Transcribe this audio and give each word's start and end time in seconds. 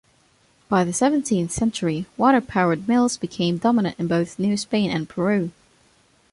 By 0.67 0.83
the 0.83 0.93
seventeenth 0.93 1.51
century, 1.51 2.07
water-powered 2.17 2.87
mills 2.87 3.17
became 3.17 3.59
dominant 3.59 3.99
in 3.99 4.07
both 4.07 4.39
New 4.39 4.57
Spain 4.57 4.89
and 4.89 5.07
Peru. 5.07 5.51